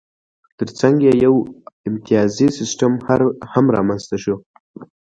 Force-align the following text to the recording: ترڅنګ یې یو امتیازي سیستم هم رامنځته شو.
ترڅنګ 0.57 0.95
یې 1.07 1.13
یو 1.25 1.35
امتیازي 1.87 2.47
سیستم 2.57 2.91
هم 3.51 3.65
رامنځته 3.75 4.17
شو. 4.23 4.35